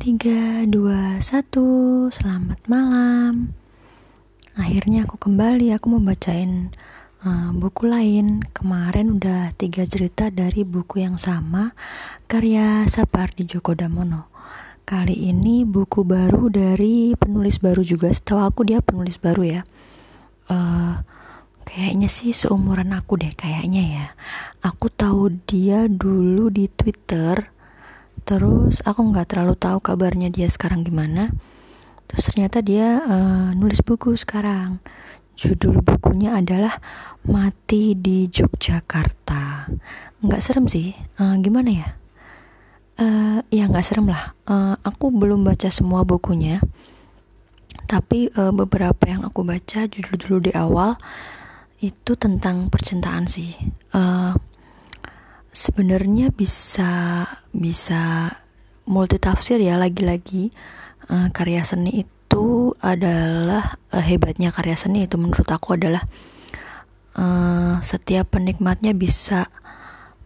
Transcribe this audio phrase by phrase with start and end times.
[0.00, 3.52] 3, 2, 1 Selamat malam.
[4.56, 6.72] Akhirnya aku kembali Aku mau bacain
[7.20, 8.40] uh, buku lain.
[8.56, 11.76] Kemarin udah tiga cerita dari buku yang sama
[12.24, 14.32] Karya Sapardi Djoko Damono
[14.88, 18.08] Kali ini buku baru dari penulis baru juga.
[18.08, 19.62] Setahu aku dia penulis baru ya.
[20.48, 20.96] Uh,
[21.68, 24.06] Kayaknya sih seumuran aku deh kayaknya ya.
[24.64, 27.59] Aku tahu dia dulu di Twitter
[28.30, 31.34] terus aku nggak terlalu tahu kabarnya dia sekarang gimana.
[32.06, 34.78] Terus ternyata dia uh, nulis buku sekarang.
[35.34, 36.78] Judul bukunya adalah
[37.26, 39.66] mati di Yogyakarta.
[40.22, 40.94] Nggak serem sih.
[41.18, 41.88] Uh, gimana ya?
[43.02, 44.30] Uh, ya nggak serem lah.
[44.46, 46.62] Uh, aku belum baca semua bukunya.
[47.90, 50.94] Tapi uh, beberapa yang aku baca judul-judul di awal
[51.82, 53.58] itu tentang percintaan sih.
[53.90, 54.38] Uh,
[55.50, 58.34] sebenarnya bisa bisa
[58.86, 60.50] multitafsir ya lagi-lagi.
[61.10, 66.06] Uh, karya seni itu adalah uh, hebatnya karya seni itu menurut aku adalah
[67.18, 69.50] uh, setiap penikmatnya bisa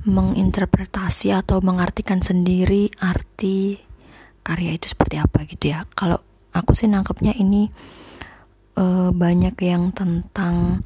[0.05, 3.81] menginterpretasi atau mengartikan sendiri arti
[4.45, 5.89] karya itu seperti apa gitu ya.
[5.97, 6.21] Kalau
[6.53, 7.73] aku sih nangkepnya ini
[8.77, 10.85] uh, banyak yang tentang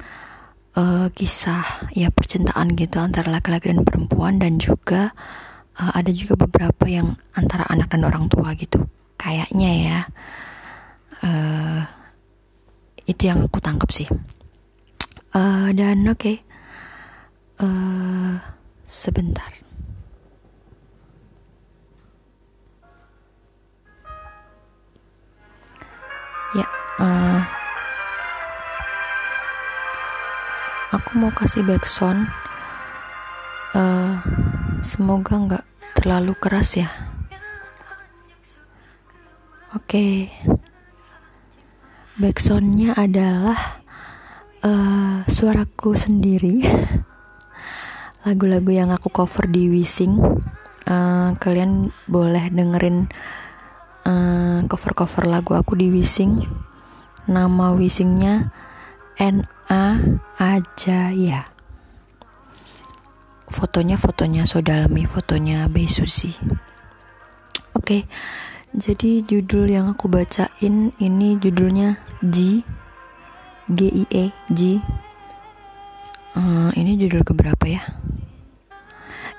[0.79, 5.11] uh, kisah ya percintaan gitu antara laki-laki dan perempuan dan juga
[5.75, 8.87] uh, ada juga beberapa yang antara anak dan orang tua gitu
[9.19, 9.99] kayaknya ya
[11.27, 11.81] uh,
[13.03, 14.07] itu yang aku tangkap sih
[15.35, 16.37] uh, dan oke okay.
[17.59, 18.39] uh,
[18.87, 19.51] sebentar
[26.55, 26.65] ya
[27.03, 27.58] uh,
[30.89, 32.25] aku mau kasih backsound
[33.77, 34.17] uh,
[34.81, 36.89] semoga nggak terlalu keras ya.
[39.77, 39.85] Oke.
[39.85, 40.13] Okay.
[42.19, 43.79] backsoundnya adalah
[44.65, 46.65] uh, suaraku sendiri.
[48.27, 50.19] Lagu-lagu yang aku cover di Wising.
[50.89, 53.07] Uh, kalian boleh dengerin
[54.65, 56.43] cover-cover uh, lagu aku di Wising.
[57.29, 58.51] Nama Wisingnya
[59.19, 59.85] NA
[60.39, 61.45] Ajaya
[63.51, 66.31] fotonya fotonya Sodalmi fotonya Besusi
[67.75, 68.07] oke
[68.69, 72.61] jadi judul yang aku bacain ini judulnya G
[73.69, 74.81] G I E G.
[76.33, 77.85] Uh, ini judul keberapa ya?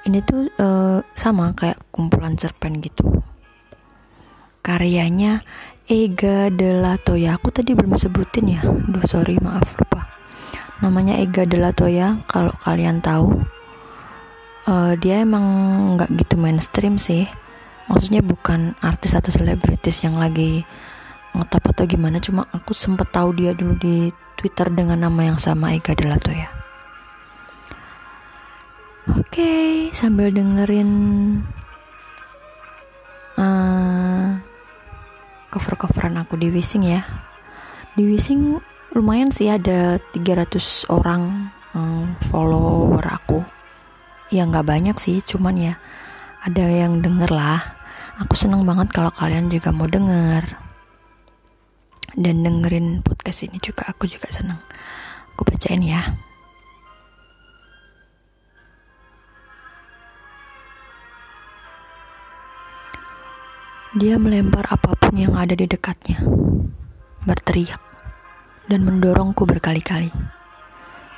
[0.07, 3.07] Ini tuh uh, sama kayak kumpulan cerpen gitu.
[4.63, 5.43] Karyanya
[5.91, 7.35] Ega de la Toya.
[7.35, 8.63] Aku tadi belum sebutin ya.
[8.63, 10.07] Duh sorry maaf lupa.
[10.87, 13.43] Namanya Ega de la Toya kalau kalian tahu.
[14.71, 15.43] Uh, dia emang
[15.99, 17.27] nggak gitu mainstream sih.
[17.91, 20.63] Maksudnya bukan artis atau selebritis yang lagi
[21.35, 22.23] ngetop atau gimana.
[22.23, 26.23] Cuma aku sempet tahu dia dulu di Twitter dengan nama yang sama Ega de la
[26.23, 26.55] Toya.
[29.11, 30.91] Oke okay, sambil dengerin
[33.35, 34.39] uh,
[35.51, 37.03] cover-coveran aku di Wishing ya.
[37.99, 38.63] Di Wishing
[38.95, 43.43] lumayan sih ada 300 orang um, follower aku.
[44.31, 45.75] Ya nggak banyak sih cuman ya
[46.47, 47.77] ada yang denger lah.
[48.23, 50.47] Aku seneng banget kalau kalian juga mau denger.
[52.15, 54.59] Dan dengerin podcast ini juga aku juga seneng.
[55.35, 56.30] Aku bacain ya
[63.91, 66.23] Dia melempar apa pun yang ada di dekatnya,
[67.27, 67.83] berteriak,
[68.71, 70.15] dan mendorongku berkali-kali.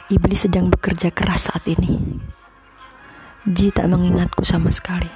[0.08, 2.00] Iblis sedang bekerja keras saat ini.
[3.44, 5.12] Ji tak mengingatku sama sekali.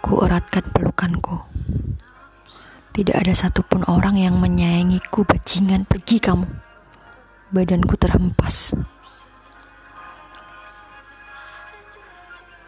[0.00, 1.44] Ku eratkan pelukanku.
[2.96, 6.48] Tidak ada satupun orang yang menyayangiku bajingan pergi kamu.
[7.52, 8.72] Badanku terhempas.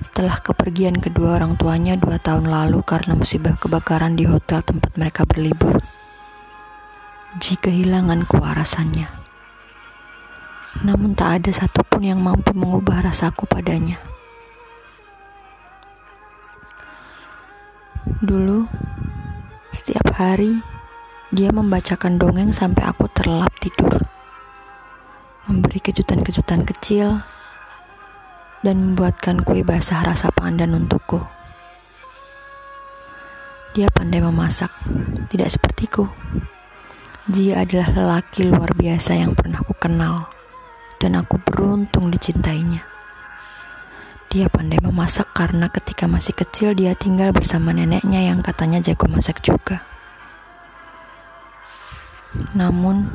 [0.00, 5.28] Setelah kepergian kedua orang tuanya dua tahun lalu karena musibah kebakaran di hotel tempat mereka
[5.28, 5.76] berlibur,
[7.36, 9.06] Ji kehilangan kewarasannya.
[10.82, 14.00] Namun tak ada satupun yang mampu mengubah rasaku padanya.
[18.24, 18.64] Dulu,
[19.70, 20.64] setiap hari
[21.30, 24.00] dia membacakan dongeng sampai aku terlelap tidur.
[25.46, 27.20] Memberi kejutan-kejutan kecil
[28.60, 31.20] dan membuatkan kue basah rasa pandan untukku.
[33.72, 34.74] Dia pandai memasak,
[35.30, 36.10] tidak sepertiku.
[37.30, 40.26] Dia adalah lelaki luar biasa yang pernah aku kenal,
[40.98, 42.82] dan aku beruntung dicintainya.
[44.30, 49.42] Dia pandai memasak karena ketika masih kecil dia tinggal bersama neneknya yang katanya jago masak
[49.42, 49.82] juga.
[52.54, 53.10] Namun,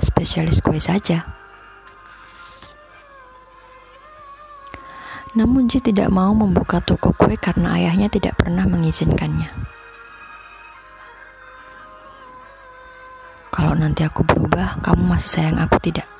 [0.00, 1.37] spesialis kue saja.
[5.38, 9.46] Namun Ji tidak mau membuka toko kue karena ayahnya tidak pernah mengizinkannya.
[13.54, 16.10] Kalau nanti aku berubah, kamu masih sayang aku tidak?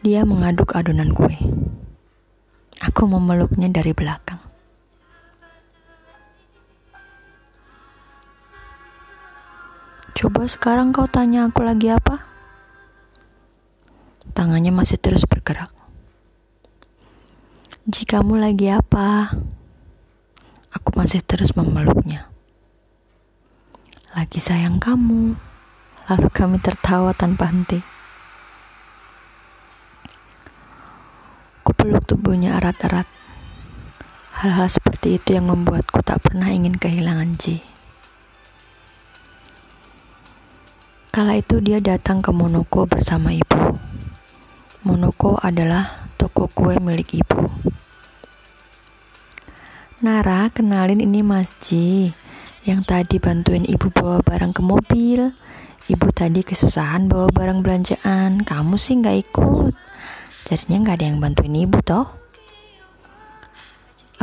[0.00, 1.36] Dia mengaduk adonan kue.
[2.80, 4.40] Aku memeluknya dari belakang.
[10.16, 12.24] Coba sekarang kau tanya aku lagi apa?
[14.32, 15.79] Tangannya masih terus bergerak.
[17.90, 19.34] Jikamu lagi apa?
[20.70, 22.30] Aku masih terus memeluknya.
[24.14, 25.34] Lagi sayang kamu.
[26.06, 27.82] Lalu kami tertawa tanpa henti.
[31.66, 33.10] Kupeluk tubuhnya erat-erat.
[34.38, 37.58] Hal-hal seperti itu yang membuatku tak pernah ingin kehilangan Ji.
[41.10, 43.74] Kala itu dia datang ke Monoko bersama ibu.
[44.86, 47.39] Monoko adalah toko kue milik ibu.
[50.00, 52.08] Nara, kenalin ini Mas Ji
[52.64, 55.28] yang tadi bantuin ibu bawa barang ke mobil.
[55.92, 59.76] Ibu tadi kesusahan bawa barang belanjaan, kamu sih nggak ikut.
[60.48, 62.08] Jadinya nggak ada yang bantuin ibu toh.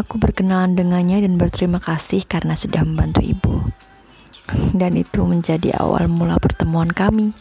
[0.02, 3.62] Aku berkenalan dengannya dan berterima kasih karena sudah membantu ibu.
[4.82, 7.38] Dan itu menjadi awal mula pertemuan kami.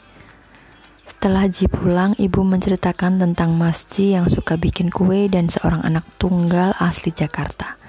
[1.08, 6.04] Setelah Ji pulang, ibu menceritakan tentang Mas Ji yang suka bikin kue dan seorang anak
[6.20, 7.80] tunggal asli Jakarta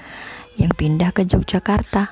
[0.58, 2.12] yang pindah ke Yogyakarta.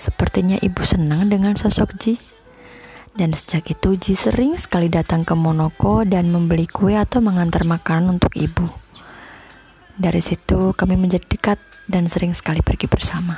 [0.00, 2.16] Sepertinya ibu senang dengan sosok Ji.
[3.12, 8.16] Dan sejak itu Ji sering sekali datang ke Monoko dan membeli kue atau mengantar makanan
[8.16, 8.64] untuk ibu.
[10.00, 13.36] Dari situ kami menjadi dekat dan sering sekali pergi bersama.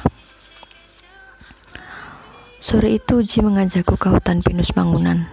[2.62, 5.26] Sore itu Ji mengajakku ke hutan pinus bangunan.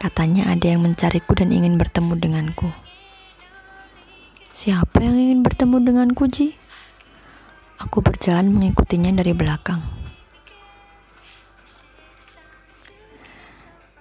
[0.00, 2.72] Katanya ada yang mencariku dan ingin bertemu denganku.
[4.56, 6.56] Siapa yang ingin bertemu denganku, Ji?
[7.78, 9.78] Aku berjalan mengikutinya dari belakang.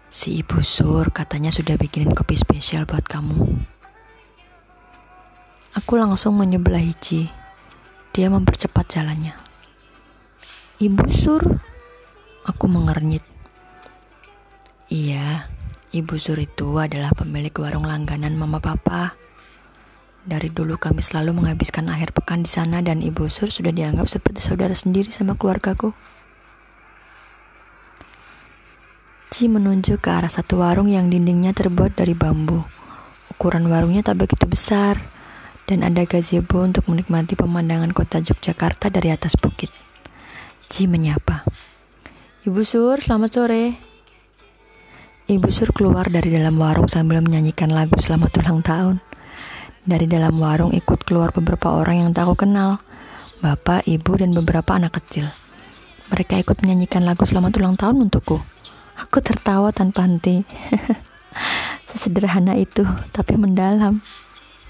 [0.09, 3.37] Si ibu sur katanya sudah bikinin kopi spesial buat kamu.
[5.77, 7.29] Aku langsung menyebelahi Ji.
[8.17, 9.37] Dia mempercepat jalannya.
[10.81, 11.45] Ibu sur,
[12.49, 13.21] aku mengernyit.
[14.89, 15.45] Iya,
[15.93, 19.26] ibu sur itu adalah pemilik warung langganan mama papa.
[20.27, 24.43] Dari dulu kami selalu menghabiskan akhir pekan di sana dan ibu sur sudah dianggap seperti
[24.43, 25.95] saudara sendiri sama keluargaku.
[29.31, 32.59] Ci menunjuk ke arah satu warung yang dindingnya terbuat dari bambu.
[33.31, 34.99] Ukuran warungnya tak begitu besar,
[35.63, 39.71] dan ada gazebo untuk menikmati pemandangan kota Yogyakarta dari atas bukit.
[40.67, 41.47] Ci menyapa.
[42.43, 43.63] Ibu Sur, selamat sore.
[45.31, 48.97] Ibu Sur keluar dari dalam warung sambil menyanyikan lagu selamat ulang tahun.
[49.87, 52.83] Dari dalam warung ikut keluar beberapa orang yang tak aku kenal.
[53.39, 55.31] Bapak, ibu, dan beberapa anak kecil.
[56.11, 58.43] Mereka ikut menyanyikan lagu selamat ulang tahun untukku.
[58.99, 60.43] Aku tertawa tanpa henti.
[61.87, 62.83] Sesederhana itu,
[63.15, 64.03] tapi mendalam.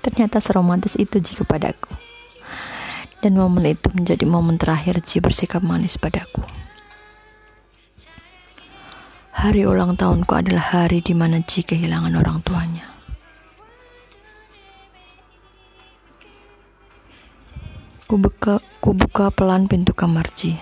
[0.05, 1.97] Ternyata seromantis itu Ji kepadaku.
[3.17, 6.45] Dan momen itu menjadi momen terakhir Ji bersikap manis padaku.
[9.33, 12.96] Hari ulang tahunku adalah hari di mana Ji kehilangan orang tuanya.
[18.07, 20.55] Kubuka, kubuka pelan pintu kamar Ji.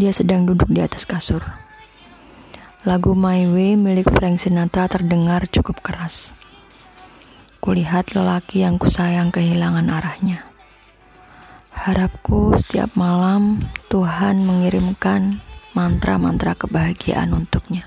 [0.00, 1.44] Dia sedang duduk di atas kasur.
[2.88, 6.32] Lagu My Way milik Frank Sinatra terdengar cukup keras.
[7.60, 10.48] Kulihat lelaki yang kusayang kehilangan arahnya.
[11.76, 13.60] Harapku setiap malam
[13.92, 15.44] Tuhan mengirimkan
[15.76, 17.84] mantra-mantra kebahagiaan untuknya.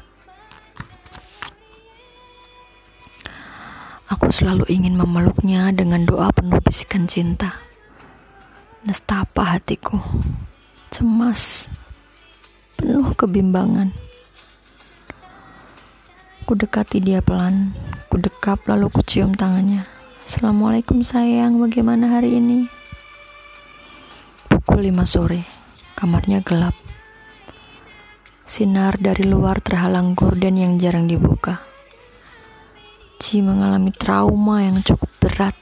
[4.14, 7.65] Aku selalu ingin memeluknya dengan doa penuh bisikan cinta.
[8.86, 9.98] Nestapa hatiku,
[10.94, 11.66] cemas,
[12.78, 13.90] penuh kebimbangan.
[16.46, 17.74] Ku dekati dia pelan,
[18.14, 19.90] ku dekap lalu ku cium tangannya.
[20.30, 22.70] Assalamualaikum sayang, bagaimana hari ini?
[24.54, 25.50] Pukul 5 sore,
[25.98, 26.78] kamarnya gelap.
[28.46, 31.58] Sinar dari luar terhalang gorden yang jarang dibuka.
[33.18, 35.58] Ci mengalami trauma yang cukup berat.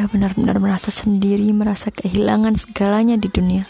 [0.00, 3.68] Dia benar-benar merasa sendiri, merasa kehilangan segalanya di dunia.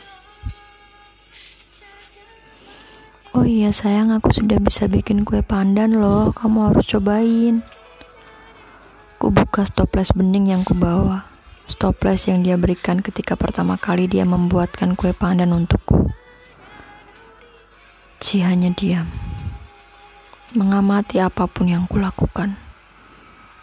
[3.35, 6.31] Oh iya sayang, aku sudah bisa bikin kue pandan loh.
[6.31, 7.67] Kamu harus cobain.
[9.19, 11.27] Ku buka stoples bening yang kubawa.
[11.67, 16.15] Stoples yang dia berikan ketika pertama kali dia membuatkan kue pandan untukku.
[18.23, 19.11] Ci hanya diam.
[20.55, 22.55] Mengamati apa pun yang kulakukan.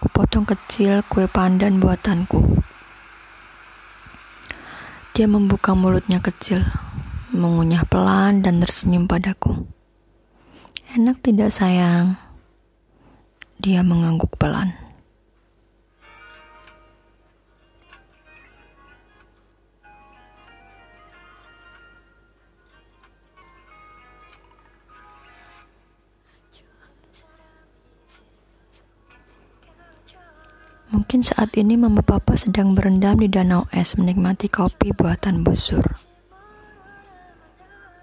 [0.03, 2.46] Kupotong kecil kue pandan buatanku.
[5.17, 6.61] Dia membuka mulutnya kecil,
[7.33, 9.65] mengunyah pelan dan tersenyum padaku.
[10.93, 12.21] Enak tidak sayang?
[13.57, 14.77] Dia mengangguk pelan.
[30.87, 35.83] Mungkin saat ini mama papa sedang berendam di danau es menikmati kopi buatan busur.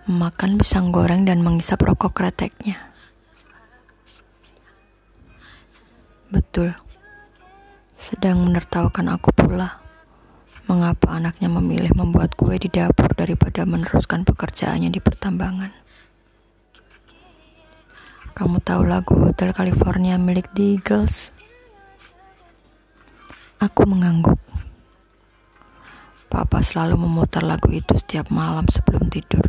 [0.05, 2.77] Makan pisang goreng dan mengisap rokok kreteknya.
[6.29, 6.77] Betul.
[7.97, 9.81] Sedang menertawakan aku pula.
[10.69, 15.73] Mengapa anaknya memilih membuat kue di dapur daripada meneruskan pekerjaannya di pertambangan?
[18.37, 21.34] Kamu tahu lagu Hotel California milik The Eagles?
[23.65, 24.37] Aku mengangguk.
[26.29, 29.41] Papa selalu memutar lagu itu setiap malam sebelum tidur.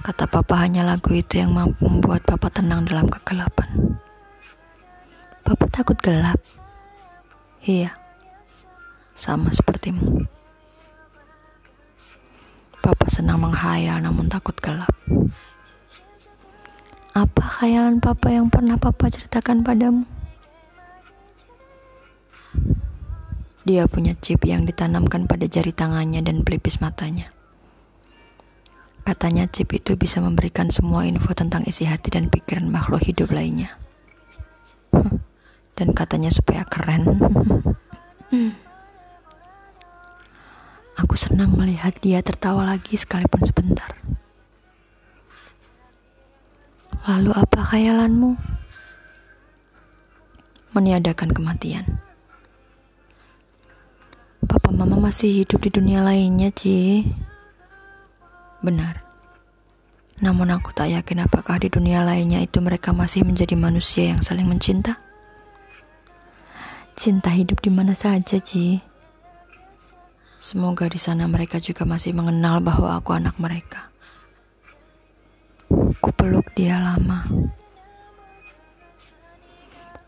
[0.00, 4.00] Kata papa hanya lagu itu yang mampu membuat papa tenang dalam kegelapan.
[5.44, 6.40] Papa takut gelap.
[7.68, 7.92] Iya,
[9.12, 10.24] sama sepertimu.
[12.80, 14.96] Papa senang menghayal namun takut gelap.
[17.12, 20.08] Apa khayalan papa yang pernah papa ceritakan padamu?
[23.60, 27.28] Dia punya chip yang ditanamkan pada jari tangannya dan pelipis matanya.
[29.04, 33.76] Katanya chip itu bisa memberikan semua info tentang isi hati dan pikiran makhluk hidup lainnya.
[35.76, 37.04] Dan katanya supaya keren.
[40.96, 43.92] Aku senang melihat dia tertawa lagi sekalipun sebentar.
[47.08, 48.36] Lalu apa khayalanmu?
[50.76, 52.09] Meniadakan kematian.
[54.80, 57.04] Mama masih hidup di dunia lainnya, Ci.
[58.64, 59.04] Benar.
[60.24, 64.48] Namun aku tak yakin apakah di dunia lainnya itu mereka masih menjadi manusia yang saling
[64.48, 64.96] mencinta.
[66.96, 68.80] Cinta hidup di mana saja, Ci.
[70.40, 73.92] Semoga di sana mereka juga masih mengenal bahwa aku anak mereka.
[76.00, 77.28] Ku peluk dia lama.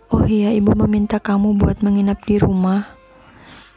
[0.08, 3.01] Oh iya, ibu meminta kamu buat menginap di rumah.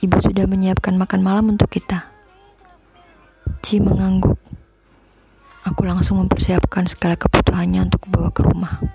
[0.06, 2.06] Ibu sudah menyiapkan makan malam untuk kita.
[3.66, 4.38] Ci mengangguk.
[5.66, 8.86] Aku langsung mempersiapkan segala kebutuhannya untuk bawa ke rumah.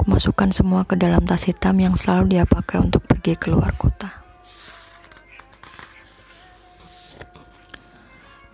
[0.00, 4.08] Kumasukkan semua ke dalam tas hitam yang selalu dia pakai untuk pergi keluar kota.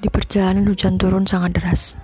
[0.03, 1.95] Di perjalanan hujan turun sangat deras.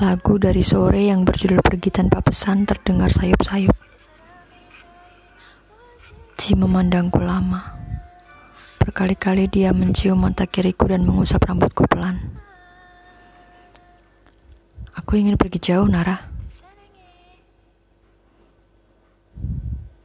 [0.00, 3.76] Lagu dari sore yang berjudul Pergi Tanpa Pesan terdengar sayup-sayup.
[6.40, 7.83] Ci memandangku lama.
[8.94, 12.14] Berkali-kali dia mencium mata kiriku dan mengusap rambutku pelan.
[14.94, 16.14] Aku ingin pergi jauh, Nara.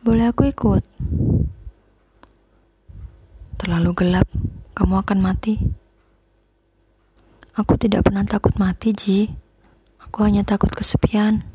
[0.01, 0.81] Boleh aku ikut?
[3.62, 4.25] Terlalu gelap,
[4.74, 5.62] kamu akan mati.
[7.62, 9.29] Aku tidak pernah takut mati, Ji.
[10.01, 11.46] Aku hanya takut kesepian.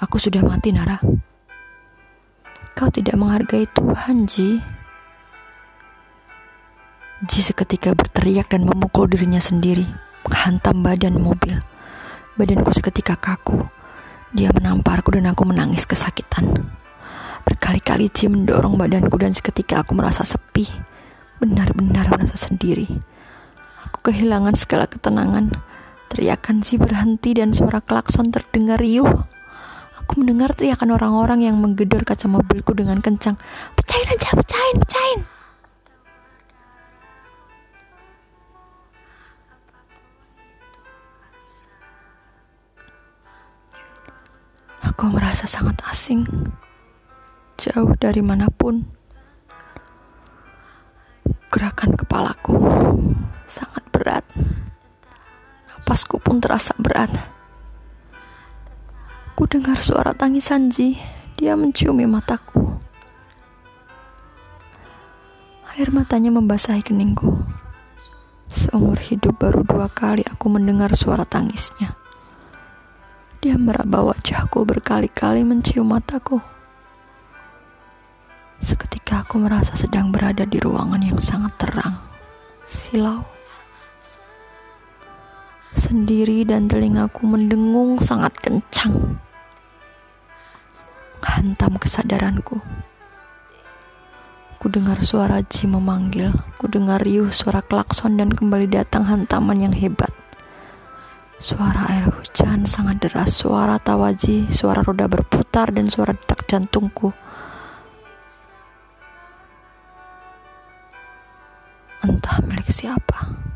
[0.00, 1.28] Aku sudah mati, Nara.
[2.72, 4.58] Kau tidak menghargai Tuhan, Ji.
[7.28, 9.86] Ji seketika berteriak dan memukul dirinya sendiri,
[10.26, 11.60] menghantam badan mobil.
[12.34, 13.60] Badanku seketika kaku.
[14.32, 16.48] Dia menamparku dan aku menangis kesakitan.
[17.44, 20.64] Berkali-kali Ji mendorong badanku dan seketika aku merasa sepi.
[21.38, 22.88] Benar-benar merasa sendiri.
[23.84, 25.52] Aku kehilangan segala ketenangan.
[26.08, 29.28] Teriakan Ji berhenti dan suara klakson terdengar riuh.
[30.12, 33.32] Aku mendengar teriakan orang-orang yang menggedor kaca mobilku dengan kencang.
[33.72, 35.20] Pecahin aja, pecahin, pecahin.
[44.84, 46.28] Aku merasa sangat asing,
[47.56, 48.84] jauh dari mana pun.
[51.48, 52.60] Gerakan kepalaku
[53.48, 54.28] sangat berat,
[55.72, 57.08] napasku pun terasa berat.
[59.32, 61.00] Ku dengar suara tangisan Ji.
[61.40, 62.78] Dia menciumi mataku.
[65.72, 67.40] Air matanya membasahi keningku.
[68.52, 71.96] Seumur hidup baru dua kali aku mendengar suara tangisnya.
[73.40, 76.38] Dia meraba wajahku berkali-kali mencium mataku.
[78.60, 81.98] Seketika aku merasa sedang berada di ruangan yang sangat terang,
[82.70, 83.26] silau,
[85.76, 89.16] sendiri dan telingaku mendengung sangat kencang.
[91.22, 92.58] Hantam kesadaranku.
[94.62, 99.74] Ku dengar suara Ji memanggil, ku dengar riuh suara klakson dan kembali datang hantaman yang
[99.74, 100.14] hebat.
[101.42, 107.10] Suara air hujan sangat deras, suara tawaji, suara roda berputar, dan suara detak jantungku.
[112.06, 113.51] Entah milik siapa.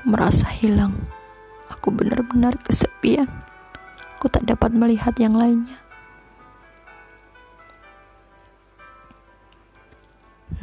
[0.00, 0.96] Aku merasa hilang.
[1.68, 3.28] Aku benar-benar kesepian.
[4.16, 5.76] Aku tak dapat melihat yang lainnya.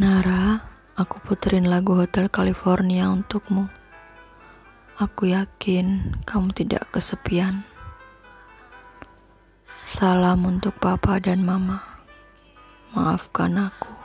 [0.01, 0.65] Nara,
[0.97, 3.69] aku puterin lagu Hotel California untukmu.
[4.97, 7.61] Aku yakin kamu tidak kesepian.
[9.85, 11.85] Salam untuk papa dan mama.
[12.89, 13.96] Maafkan aku.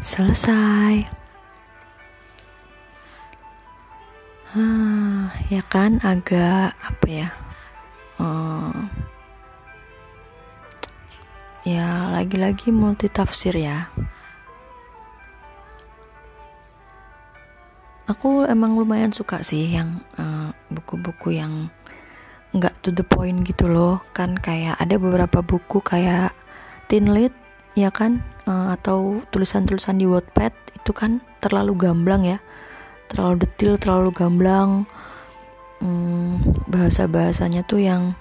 [0.00, 1.04] Selesai.
[4.56, 7.28] Hmm, ya kan agak apa ya?
[8.16, 8.88] Hmm,
[11.68, 13.92] ya lagi-lagi multi tafsir ya.
[18.06, 21.52] Aku emang lumayan suka sih yang eh, buku-buku uh, yang
[22.54, 26.32] nggak to the point gitu loh kan kayak ada beberapa buku kayak
[26.88, 27.34] teen lit
[27.76, 28.24] ya kan?
[28.48, 32.38] Uh, atau tulisan-tulisan di Wattpad itu kan terlalu gamblang ya.
[33.12, 34.88] Terlalu detil terlalu gamblang.
[35.78, 36.40] Hmm,
[36.72, 38.16] bahasa-bahasanya tuh yang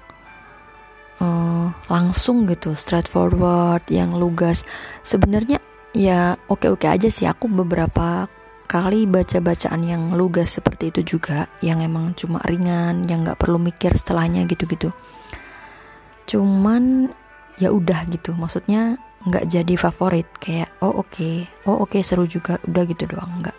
[1.23, 4.67] uh, langsung gitu straightforward yang lugas.
[5.08, 5.63] Sebenarnya
[5.95, 7.25] ya oke-oke aja sih.
[7.25, 8.27] Aku beberapa
[8.65, 13.62] kali baca bacaan yang lugas seperti itu juga yang emang cuma ringan yang nggak perlu
[13.62, 14.89] mikir setelahnya gitu-gitu.
[16.25, 17.13] Cuman
[17.62, 18.36] ya udah gitu.
[18.36, 20.27] Maksudnya nggak jadi favorit.
[20.38, 21.09] Kayak oh oke.
[21.11, 21.35] Okay.
[21.65, 22.61] oh oke okay, seru juga.
[22.69, 23.41] Udah gitu doang.
[23.41, 23.57] Nggak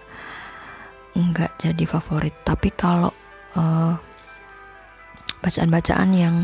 [1.17, 2.35] nggak jadi favorit.
[2.47, 3.11] Tapi kalau
[3.59, 3.95] uh,
[5.43, 6.37] bacaan-bacaan yang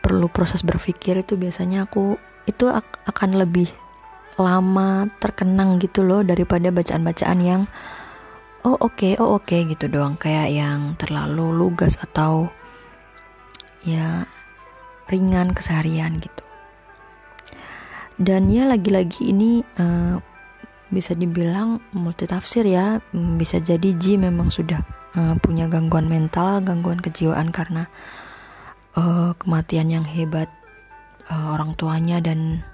[0.00, 2.14] perlu proses berpikir itu biasanya aku
[2.46, 2.70] itu
[3.10, 3.66] akan lebih
[4.38, 7.62] lama terkenang gitu loh daripada bacaan-bacaan yang
[8.62, 10.14] oh oke okay, oh oke okay, gitu doang.
[10.14, 12.46] Kayak yang terlalu lugas atau
[13.82, 14.26] ya
[15.06, 16.45] ringan keseharian gitu
[18.16, 20.16] dan ya lagi-lagi ini uh,
[20.88, 22.96] bisa dibilang multi tafsir ya.
[23.12, 24.80] Hmm, bisa jadi Ji memang sudah
[25.18, 27.84] uh, punya gangguan mental gangguan kejiwaan karena
[28.96, 30.48] uh, kematian yang hebat
[31.28, 32.64] uh, orang tuanya dan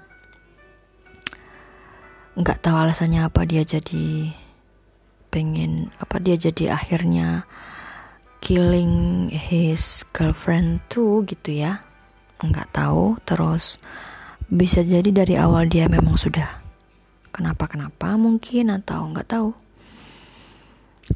[2.33, 4.33] nggak tahu alasannya apa dia jadi
[5.29, 7.45] pengen apa dia jadi akhirnya
[8.41, 11.81] killing his girlfriend tuh gitu ya.
[12.43, 13.79] Nggak tahu terus
[14.53, 16.61] bisa jadi dari awal dia memang sudah
[17.33, 19.49] kenapa-kenapa mungkin atau nggak tahu.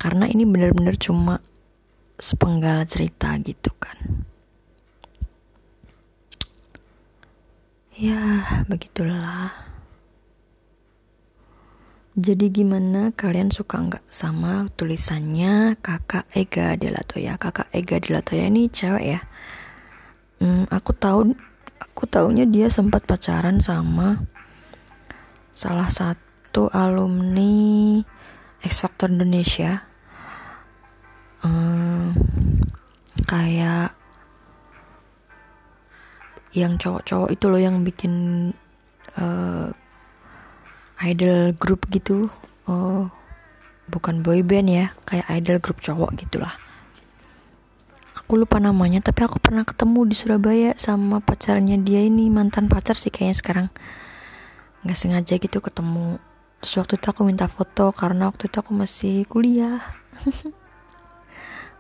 [0.02, 1.38] Karena ini benar-benar cuma
[2.18, 4.26] sepenggal cerita gitu kan.
[7.98, 9.54] Ya, begitulah.
[12.18, 17.38] Jadi gimana kalian suka nggak sama tulisannya kakak Ega Delatoya?
[17.38, 19.22] Kakak Ega Delatoya ini cewek ya.
[20.42, 21.38] Hmm, aku tahu
[21.82, 24.22] aku taunya dia sempat pacaran sama
[25.54, 27.98] salah satu alumni
[28.62, 29.82] X Factor Indonesia.
[31.42, 32.18] Hmm,
[33.26, 33.94] kayak
[36.58, 38.14] yang cowok-cowok itu loh yang bikin
[39.18, 39.70] uh,
[41.02, 42.30] idol group gitu.
[42.66, 43.10] Oh
[43.88, 46.52] bukan boy band ya kayak idol group cowok gitulah
[48.28, 53.00] aku lupa namanya tapi aku pernah ketemu di Surabaya sama pacarnya dia ini mantan pacar
[53.00, 53.68] sih kayaknya sekarang.
[54.84, 56.20] Nggak sengaja gitu ketemu.
[56.60, 59.80] Terus waktu itu aku minta foto karena waktu itu aku masih kuliah.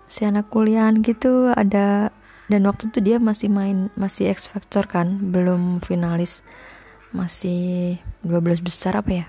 [0.07, 2.15] Masih anak kuliahan gitu ada
[2.47, 6.47] dan waktu itu dia masih main masih X Factor kan belum finalis.
[7.11, 9.25] Masih 12 besar apa ya?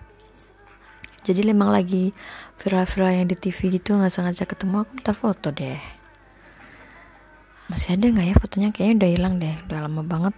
[1.27, 2.15] Jadi memang lagi
[2.63, 5.98] viral-viral yang di TV gitu nggak sengaja ketemu aku minta foto deh
[7.69, 8.69] masih ada nggak ya fotonya?
[8.73, 9.55] Kayaknya udah hilang deh.
[9.69, 10.35] Udah lama banget.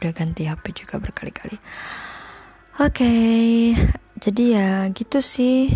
[0.00, 1.56] Udah ganti HP juga berkali-kali.
[2.82, 3.06] Oke.
[3.06, 3.44] Okay,
[4.18, 5.70] jadi ya gitu sih.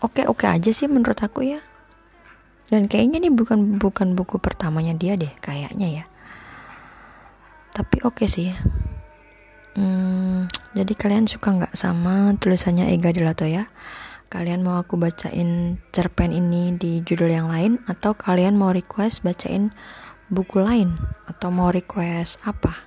[0.00, 1.60] Oke oke aja sih menurut aku ya.
[2.72, 6.04] Dan kayaknya ini bukan bukan buku pertamanya dia deh kayaknya ya.
[7.76, 8.50] Tapi oke okay sih.
[9.78, 13.70] Hmm, jadi kalian suka nggak sama tulisannya Ega Delato ya
[14.30, 19.74] kalian mau aku bacain cerpen ini di judul yang lain atau kalian mau request bacain
[20.30, 20.94] buku lain
[21.26, 22.78] atau mau request apa?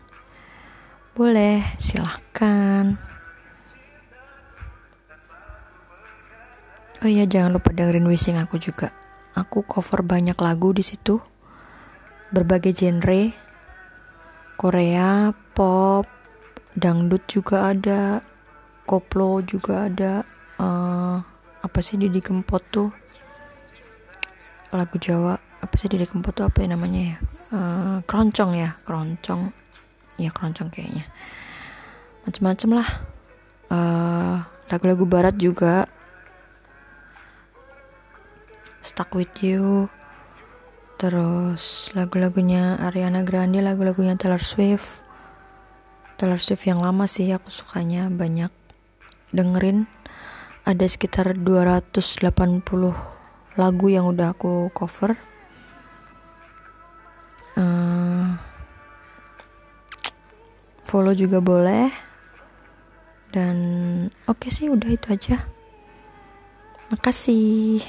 [1.11, 2.95] Boleh silahkan.
[7.03, 8.95] Oh iya jangan lupa dengerin wishing aku juga.
[9.35, 11.19] Aku cover banyak lagu di situ.
[12.31, 13.35] Berbagai genre.
[14.55, 16.07] Korea pop
[16.71, 18.23] dangdut juga ada
[18.87, 20.23] koplo juga ada
[20.55, 21.32] uh,
[21.63, 22.91] apa sih Didi Kempot tuh?
[24.75, 27.17] Lagu Jawa apa sih Didi Kempot tuh apa ya namanya ya?
[27.55, 29.55] Uh, keroncong ya keroncong.
[30.19, 31.07] Ya keroncong kayaknya.
[32.27, 32.89] Macem-macem lah.
[33.71, 35.87] Uh, lagu-lagu barat juga.
[38.83, 39.87] Stuck With You.
[40.99, 44.85] Terus lagu-lagunya Ariana Grande lagu-lagunya Taylor Swift.
[46.19, 48.51] Taylor Swift yang lama sih aku sukanya banyak.
[49.33, 49.87] Dengerin
[50.63, 52.63] ada sekitar 280
[53.59, 55.19] lagu yang udah aku cover.
[57.59, 58.39] Uh,
[60.87, 61.91] follow juga boleh.
[63.35, 63.57] Dan
[64.23, 65.43] oke okay sih udah itu aja.
[66.95, 67.83] Makasih.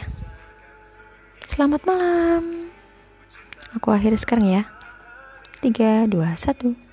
[1.47, 2.75] Selamat malam.
[3.79, 4.63] Aku akhiri sekarang ya.
[5.63, 6.84] 3 2 1